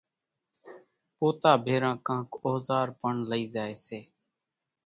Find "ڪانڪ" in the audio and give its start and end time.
2.07-2.29